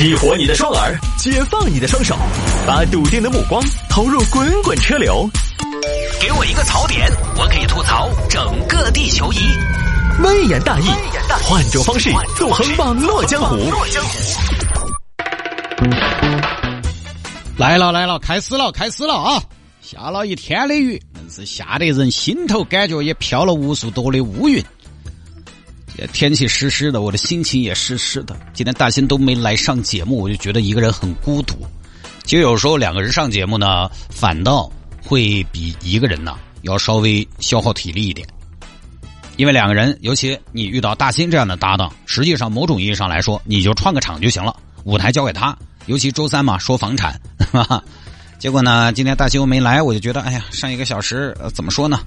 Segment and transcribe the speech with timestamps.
[0.00, 2.16] 激活你的双耳，解放你的双手，
[2.66, 5.28] 把笃定的目光投入滚滚车流。
[6.18, 9.36] 给我一个槽点，我可以吐槽整个地球仪。
[10.22, 10.86] 微言大义，
[11.42, 13.58] 换种方式纵横网络江湖。
[17.58, 19.42] 来了来了，开始了开始了啊！
[19.82, 24.64] 下了一天的雨，硬是下得人心头感觉也飘了无数朵的乌云。
[26.08, 28.36] 天气湿湿的，我的心情也湿湿的。
[28.52, 31.56] 今天大新都没来上节目，我就觉得一个人很孤独。
[32.24, 34.70] 其实有时候两个人上节目呢，反倒
[35.02, 38.26] 会比一个人呢要稍微消耗体力一点。
[39.36, 45.56] 因为两个人，尤其你遇到大新这样的搭档，实际上某种意义上来说，你就串个场就行了，舞台交给他。
[45.86, 47.18] 尤其周三嘛，说房产，
[48.38, 52.00] 结果呢，今天大新没来，我就觉得，哎呀，上一个小时，怎么说呢？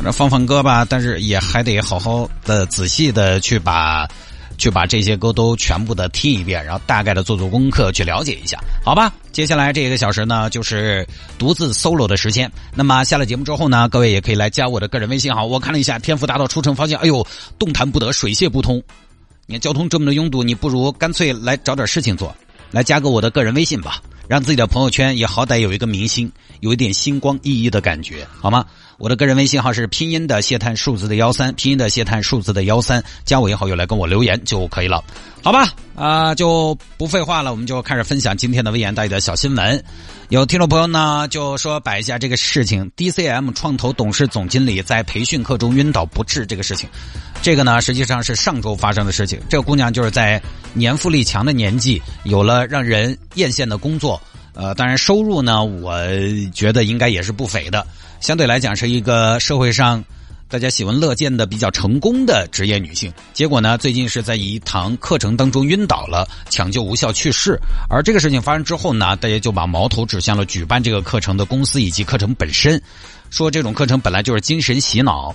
[0.00, 4.08] 我这放放歌吧，但是也还得好好的、仔细的去把，
[4.56, 9.12] 去把这些歌都全部的听一遍，然后大概的做做功课，去了解一下，好吧？
[9.30, 11.06] 接下来这一个小时呢，就是
[11.36, 12.50] 独自 solo 的时间。
[12.74, 15.44] 那么下了节目之后呢，各位也可以来加我的个人微信号。
[15.44, 17.26] 我看了一下天府大道出城，发现，哎呦，
[17.58, 18.82] 动弹不得，水泄不通。
[19.44, 22.34] 你看交通这么的拥堵，你不如干脆来找点事情做。
[22.70, 28.64] 来加个我的个人微信吧，让自己的朋友圈也好歹有一个明星，有一点星光熠熠的感觉，好吗？
[29.00, 35.02] 我的个人微信号是拼音的谢探数字的幺三，拼音的谢探数字的幺三，加我以后又来跟我留言就可以了，
[35.42, 35.72] 好吧？
[35.96, 39.82] 啊，就不废话了，我们就开始分享今天的微言大义的小新闻。
[40.28, 46.86] 有听众朋友呢就说摆一下这个事情，DCM 创投董事总经理在培训课中晕倒不治这个事情，
[47.40, 49.40] 这个呢实际上是上周发生的事情。
[49.48, 50.38] 这个姑娘就是在
[50.74, 54.20] 年富力强的年纪，有了让人艳羡的工作。
[54.52, 55.96] 呃，当然收入呢，我
[56.52, 57.86] 觉得应该也是不菲的。
[58.20, 60.04] 相对来讲，是一个社会上
[60.46, 63.10] 大家喜闻乐见的比较成功的职业女性。
[63.32, 67.58] 结果呢，最近是在一堂课程当中晕倒了，抢救无效去世。
[67.88, 72.80] 而这个事情发生之后呢，大家就把矛头指向了举办这个课程的公司以及课程本身，
[73.30, 75.34] 说这种课程本来就是精神洗脑。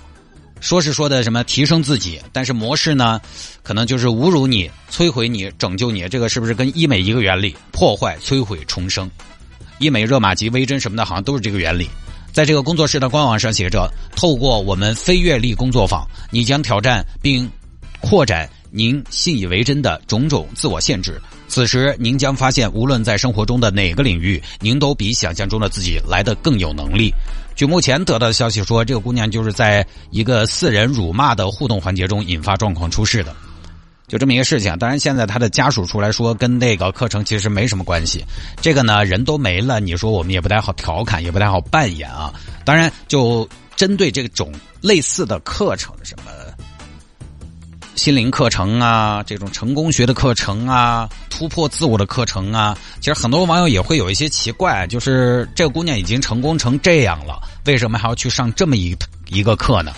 [0.61, 3.19] 说是说的什么提升自己，但是模式呢，
[3.63, 6.07] 可能就是侮辱你、摧毁你、拯救你。
[6.07, 7.55] 这个是不是跟医美一个原理？
[7.71, 9.09] 破坏、摧毁、重生。
[9.79, 11.89] 医美、热玛吉、微针什么的，好像都是这个原理。
[12.35, 17.49] 在这个工作室的官网上写着：透过我们非阅历工作坊，你将挑战并
[18.01, 21.17] 扩展您信以为真的种种自我限制。
[21.47, 27.09] 此时，您将发现，无论在生活中的哪个领域，您都比想象中的自己来的更有能力。
[27.55, 33.33] 据目前得到的消息说，这个姑娘就是在一个四人辱骂的互动环节中引发状况出事的，
[34.07, 34.77] 就这么一个事情。
[34.77, 38.23] 当然，现在他的家属出来说，跟那个课程其实没什么关系。
[38.61, 42.33] 这个呢，人都没了，你说我们也不太好调侃，也不太好扮演啊。
[42.63, 44.51] 当然，就针对这种
[44.81, 46.31] 类似的课程，什么。
[47.95, 58.95] 心灵课程啊，这种成功学的课程啊，突破自我的课程啊，其实很多网友也会有一些奇怪，就是这个姑娘已经成功成这样了，为什么还要去上这么一
[59.29, 59.93] 一个课呢？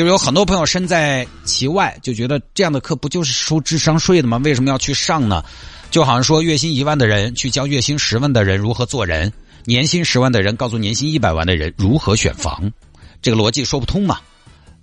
[0.00, 4.38] 就是有很多朋友身在其外，就觉得这样的课不就是收智商税的吗？
[4.38, 5.44] 为什么要去上呢？
[5.90, 9.30] 就好像说月薪一万的人去教月薪十万的人如何做人，
[9.66, 12.72] 年薪十万的人告诉年薪一百万的人如何选房，
[13.20, 14.18] 这个逻辑说不通嘛。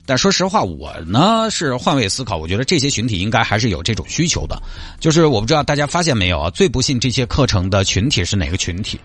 [0.06, 4.61] 但说实话，我呢是换位思考，我觉得这些群体应该还是有这种需求的。
[5.00, 9.00] 就是我不知道大家发现没有啊，最不信这些课程的群体是哪个群体？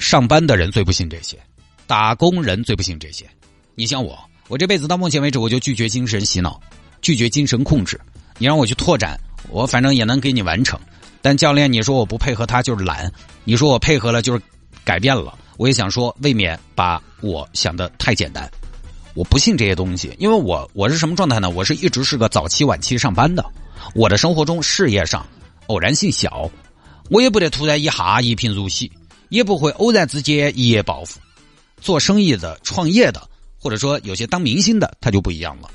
[0.00, 1.38] 上班的人最不信这些，
[1.86, 3.24] 打工人最不信这些。
[3.76, 4.18] 你像我，
[4.48, 6.58] 我这辈子到目前为止，我就拒绝精神洗脑，
[7.02, 8.00] 拒绝精神控制。
[8.38, 9.20] 你让我去拓展，
[9.50, 10.80] 我反正也能给你完成。
[11.20, 13.12] 但教练，你说我不配合他就是懒，
[13.44, 14.42] 你说我配合了就是
[14.84, 15.36] 改变了。
[15.58, 18.50] 我也想说，未免把我想的太简单。
[19.14, 21.50] 我不信这些东西，因为我我是什么状态呢？
[21.50, 23.44] 我是一直是个早期晚期上班的，
[23.94, 25.26] 我的生活中事业上
[25.66, 26.50] 偶然性小，
[27.10, 28.90] 我也不得突然一下一贫如洗，
[29.28, 31.18] 也不会偶然之间一夜暴富。
[31.80, 33.28] 做生意的、创业的，
[33.68, 35.68] 或者说有些当明星的，他就不一样了。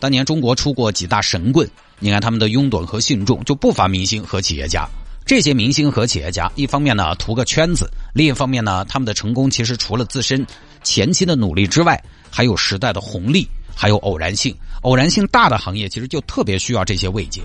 [0.00, 1.70] 当年中国出过几大神棍，
[2.00, 4.84] 你看他们的拥趸和信众就不乏明星和企业家。
[5.24, 10.44] 这些明星和企业家，一方面呢图个圈子，另一方面呢他们的成功其实除了自身
[10.82, 12.02] 前期的努力之外。
[12.32, 14.52] 还有时代的红利，还有偶然性。
[14.80, 17.40] 偶然性大的行业，其实就特别需要这些慰藉。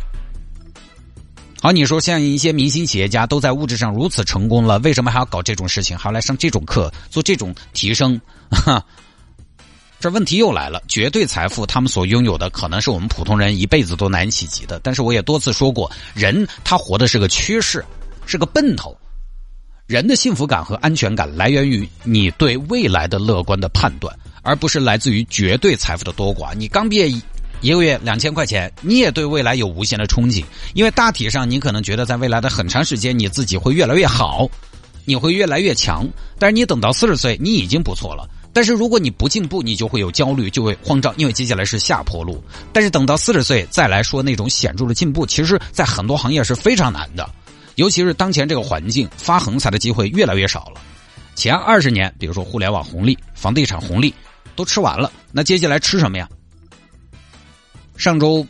[1.62, 8.20] 好，你说像一些明星企业家都在物质上如此成功了，为什么还要搞这种事情，还要来上这种课，做这种提升？
[8.50, 8.84] 哈
[10.06, 10.80] 这问题又来了。
[10.88, 14.80] 绝对财富，他们所拥有的可能是我们普通人一辈子都难企及的。
[14.84, 17.84] 但是我也多次说过，人他活的是个趋势，
[18.28, 18.96] 是个奔头。
[19.88, 24.16] 人的幸福感和安全感来源于你对未来的乐观的判断。
[24.44, 26.54] 而不是来自于绝对财富的多寡。
[26.54, 27.10] 你刚毕业
[27.62, 34.48] 一个月两千块钱，你也对未来有无限的憧憬，因为大体上你可能觉得在未来的很长时间你自己会越来越好，
[35.04, 36.08] 你会越来越强。
[36.38, 38.30] 但是你等到四十岁，你已经不错了。
[38.56, 42.42] 但是如果你不进步，你就会有焦虑，就会慌张，因为接下来是下坡路。
[42.72, 47.30] 但是等到四十岁再来说那种显著的进步，其实在很多行业是非常难的，
[47.76, 50.80] 尤其是当前这个环境，发横财的机会越来越少了。
[51.36, 54.14] 前二十年，比如说互联网红利、房地产红利
[54.56, 56.30] 都吃完了，那接下来吃什么呀？
[57.98, 58.48] 上周。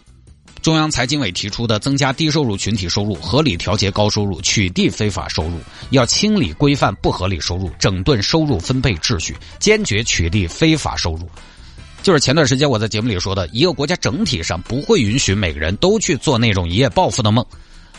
[0.65, 5.59] 中央财经委提出的增加低收入群体收入，合理调节高收入，取缔非法收入，
[5.91, 11.29] 要清理规范不合理收入，整顿收入分配秩序，坚决取缔非法收入。
[12.01, 17.45] 就是前段时间我在节目里说的，一个国家整体上不会允许每个人都去做那种一夜暴富的梦。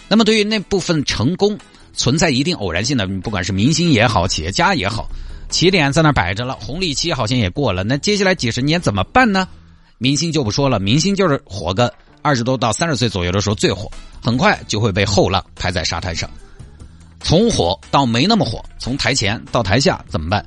[0.09, 1.57] 那么对于那部分成功
[1.93, 5.09] 存在一定偶然性的，不管是明星也好，企业家也好，
[5.51, 9.47] 起点在那摆着了，红利期好像也过了，那接下来几十年怎么办呢？
[9.99, 11.95] 明星就不说了，明星就是活个。
[12.27, 13.89] 二十多到三十岁左右的时候最火，
[14.21, 16.29] 很快就会被后浪拍在沙滩上。
[17.21, 20.45] 从火到没那么火，从台前到台下怎么办？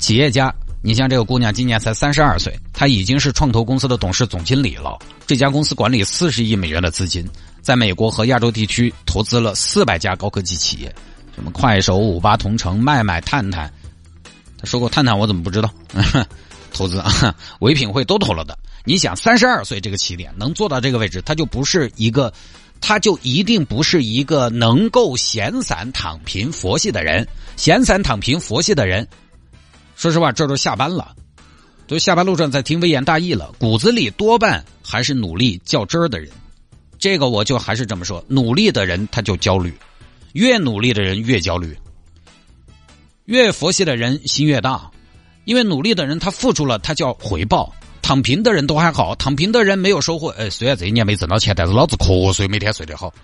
[0.00, 0.52] 企业家，
[0.82, 4.98] 你像这个姑娘今年才三十二岁，她已经是创投公司的董事总经理了。
[5.24, 7.24] 这家公司管理四十亿美元的资金，
[7.60, 10.92] 在美国和亚洲地区投资了四百家高科技企业，
[11.36, 13.72] 什么快手、五八同城、麦麦、探探。
[14.58, 15.70] 他说过探探，我怎么不知道？
[16.74, 18.58] 投资啊，唯品会都投了的。
[18.84, 22.32] 你想，三十二岁这个起点能做到这个位置，他就不是一个，
[22.80, 27.26] 他就一定不是一个能够闲散躺平佛系的人。
[27.56, 29.06] 闲散躺平佛系的人，
[29.94, 31.14] 说实话，这都下班了，
[31.86, 36.28] 都下班路上在听微言大义了，骨子里多半还是努力较真儿的人。
[36.98, 39.72] 这个我就还是这么说，努力的人他就焦虑，
[40.32, 41.76] 越努力的人越焦虑，
[43.26, 44.90] 越佛系的人心越大。
[45.44, 50.28] 因为努力的人他付出了，他叫回报；躺平的人都还好，躺平的人没有收获。
[50.30, 53.14] 哎，虽然这一年没挣到钱，但是老子瞌睡每天睡得好。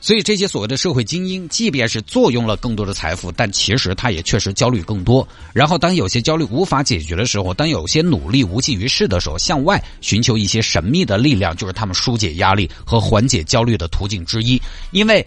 [0.00, 5.26] 所以这些所谓的社会精英，即便是坐拥了更多的财富，但其实他也确实焦虑更多。
[5.52, 14.62] 然后当有些焦虑无法解决的时候，当有些努力无济于事的时候，向外寻求一些神秘的力量，就是他们疏解压力和缓解焦虑的途径之一。
[14.92, 15.26] 因为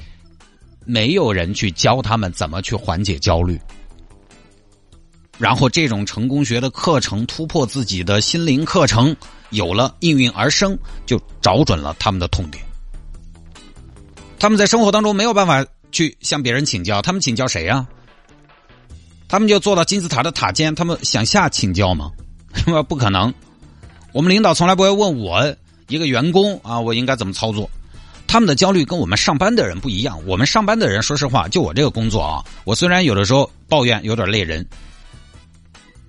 [0.86, 3.60] 没有人去教他们怎么去缓解焦虑。
[5.42, 9.16] 然后，这种成功学的课程突破自己的心灵课程
[9.50, 12.64] 有了应运而生，就找准了他们的痛点。
[14.38, 17.88] 他们在生活当中没有办法去向别人请教，他们请教谁呀？
[19.28, 22.12] 他们就坐到金字塔的塔尖，他们想下请教吗？
[22.88, 23.34] 不可能。
[24.14, 25.56] 我们领导从来不会问我
[25.88, 27.68] 一个员工啊，我应该怎么操作？
[28.28, 30.20] 他们的焦虑跟我们上班的人不一样。
[30.28, 34.64] 我们上班的人，说实话，就我这个工作啊，我虽然有的时候抱怨有点累人。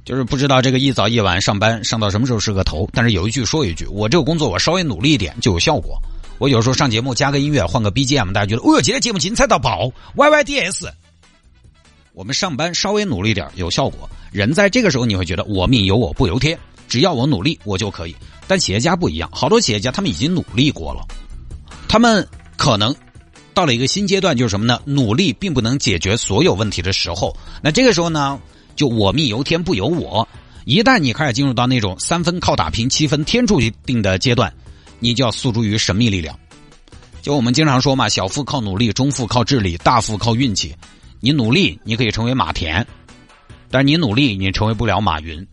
[0.04, 5.96] 就是不知道这个一早一晚上班上到什么时候是个头，但是有一句说一句，我这个工作我稍微努力一点就有效果。
[6.38, 10.88] 我有时候上节目加个音乐，换个 BGM，大家觉得哦哟，今天节目精彩到爆！YYDS，
[12.14, 14.10] 我们上班稍微努力点有效果。
[14.32, 16.58] 人在这个时候你会觉得我命由我不由天，
[16.88, 18.16] 只要我努力我就可以。
[18.48, 21.06] 但企业家不一样，好多企业家他们已经努力过了，
[21.86, 22.26] 他们
[22.56, 22.92] 可能
[23.54, 24.80] 到了一个新阶段，就是什么呢？
[24.84, 28.40] 努力并不能解决所有问题的时候，那这个时候呢？
[28.74, 30.26] 就我命由天不由我，
[30.64, 34.52] 一旦你开始进入到那种三分靠打拼、七分天注定的阶段，
[34.98, 36.38] 你就要诉诸于神秘力量。
[37.20, 40.74] 就我们经常说嘛，小富靠努力，中富靠智力，大富靠运气。
[41.20, 42.84] 你努力，你可以成为马田，
[43.70, 45.46] 但是你努力，你成为不了马云。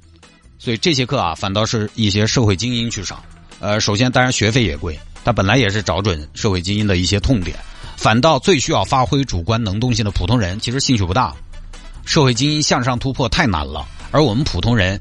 [0.58, 3.22] 所以这些课啊，反倒是一些社会精英去上。
[3.60, 7.56] 呃，首先当然学费也贵，他本来也是找准社会精英的一些痛点，
[7.96, 11.36] 反倒最需要发挥主观能动性的普通人，其实兴趣不大。
[12.10, 15.00] 社会精英向上突破太难了，而我们普通人，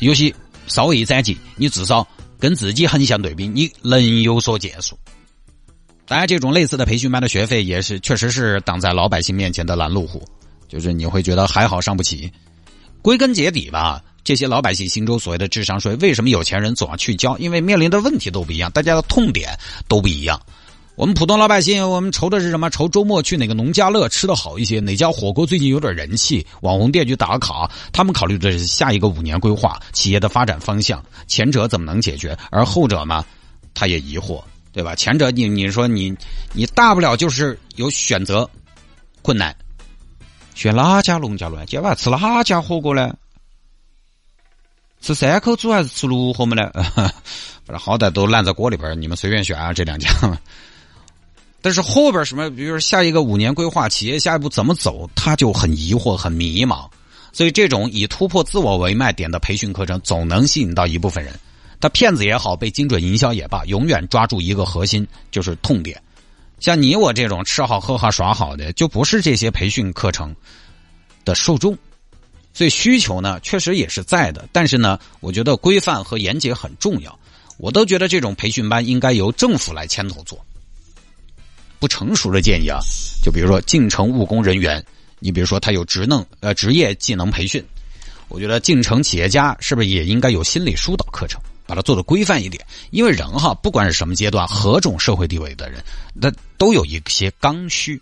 [0.00, 0.34] 有些
[0.66, 2.04] 稍微一攒劲，你至少
[2.36, 4.98] 跟自己横向对比，你能有所建树。
[6.04, 10.20] 当然，这种类似的培训班的学费也是确实是挡在老百姓面前的拦路虎，
[10.66, 12.28] 就是你会觉得还好上不起。
[13.02, 17.38] 归根结底吧，这些老百姓心中所谓的智商税，为什么有钱人总要去交？
[17.38, 20.40] 因为面临的问题都不一样，大家的痛点都不一样。
[20.98, 22.68] 我们普通老百姓，我们愁的是什么？
[22.70, 27.70] 愁周末去哪个农家乐吃的好一些，哪家火锅最近有点人气，网红店去打卡。
[27.92, 31.00] 他们考虑的是下一个五年规划，企业的发展方向。
[31.28, 32.36] 前者怎么能解决？
[32.50, 33.24] 而后者嘛，
[33.74, 34.96] 他也疑惑，对吧？
[34.96, 36.12] 前者你你说你
[36.52, 38.50] 你大不了就是有选择
[39.22, 39.54] 困难，
[40.56, 41.64] 选哪家农家乐？
[41.64, 43.14] 今晚吃哪家火锅呢？
[45.00, 46.72] 吃三口煮还是吃六合么呢？
[47.64, 50.10] 反正好歹都烂在锅里边，你们随便选啊，这两家。
[51.60, 56.88] 但是后边什么，比如说下一个五年规划，企业下一步怎么走，他就很疑惑、很迷茫。
[57.32, 61.38] 所以这种以突破自我为卖点的培训课程，总能吸引到一部分人。
[61.80, 66.00] 他骗子也好，被精准营销也罢，永远抓住一个核心，就是痛点。
[66.58, 70.34] 像你我这种吃好喝好耍好的，就不是这些培训课程
[71.24, 71.76] 的受众。
[72.52, 77.16] 所以需求呢，确实也是在的，但是呢，我觉得规范和严谨很重要。
[77.58, 80.44] 我都觉得这种培训班应该由政府来牵头做。
[81.78, 82.78] 不成熟的建议啊，
[83.22, 84.84] 就比如说进城务工人员，
[85.18, 87.64] 你比如说他有职能呃职业技能培训，
[88.28, 92.64] 我觉得进城企业家是不是也应该有心理疏导课程，把它做的规范一点？
[92.90, 95.82] 因为人哈，不管是什么阶段、何种社会地位的人，
[96.14, 98.00] 那都有一些刚需，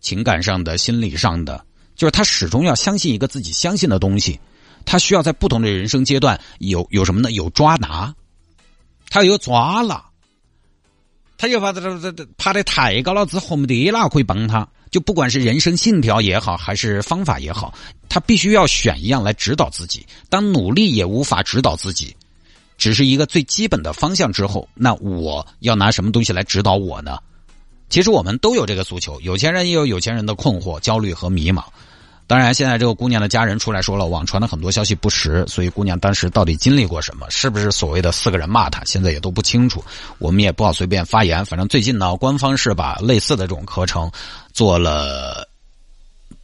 [0.00, 1.64] 情感上的、心理上的。
[1.96, 4.40] 就是他始终要相信一个自己相信的东西，
[4.86, 7.30] 他需要在不同的人生阶段有有什么呢？
[7.32, 8.14] 有抓拿，
[9.10, 10.06] 他有抓了，
[11.40, 14.68] 他就怕这这这爬得太高了之后没得哪可以帮他。
[14.90, 17.72] 就不管是人生信条也好，还是方法也好，
[18.10, 20.04] 他必须要选一样来指导自己。
[20.28, 22.14] 当努力也无法指导自己，
[22.76, 27.18] 只是一个最基本的方向之后，那我要拿什么东西来指导我呢？
[27.88, 31.64] 其实我们都有这个诉求，有钱人也有有钱人的困惑、焦虑和迷茫。
[32.30, 39.82] 当然，现在这个姑娘的家人出来说了，网传的很多消息不实，所以姑娘当时到底经历过什么，是不是所谓的四个人骂她，现在也都不清楚。
[40.18, 41.44] 我们也不好随便发言。
[41.44, 44.08] 反正最近呢，官方是把类似的这种课程
[44.52, 45.49] 做了。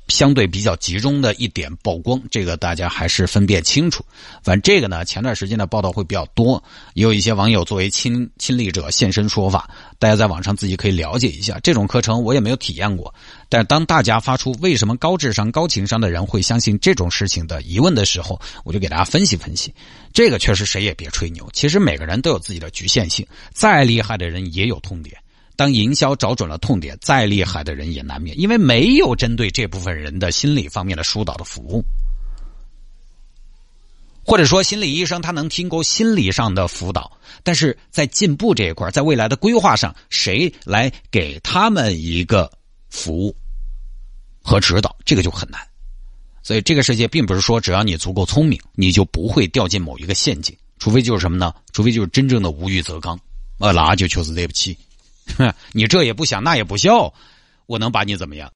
[0.08, 4.04] 相对比较集中的一点曝光，这个大家还是分辨清楚。
[4.42, 6.62] 反正这个呢，前段时间的报道会比较多，
[6.94, 11.58] 也有一些网友作为亲亲历者现身说法，大家在网上自己可以了解一下。
[11.62, 13.12] 这种课程我也没有体验过，
[13.48, 19.74] 但当大家发出为什么高智商、高情商的人会相信这种事情的疑问的时候，我就给大家分析分析。
[20.12, 25.16] 这个确实谁也别吹牛，其实每个人都有自己的局限性，再厉害的人也有痛点。
[25.56, 31.82] 当营销找准了痛点，再厉害的人也难免，因为没有针对这部分人的心理方面的疏导的服务，
[34.22, 42.52] 或者说心理医生他能听过心理上的辅导，但是在进步这一块，在未来的规划上，谁来给他们一个
[42.90, 43.34] 服务
[44.42, 45.60] 和指导，这个就很难。
[46.42, 51.52] 所以这个世界并不是说只要你足够聪明，你就不会掉进某一个陷阱，除非就是什么呢？
[51.72, 53.18] 除非就是真正的无欲则刚，
[53.58, 54.76] 啊，那就确实对不起。
[55.36, 57.12] 哼， 你这也不想，那也不笑，
[57.66, 58.52] 我能把你怎么样？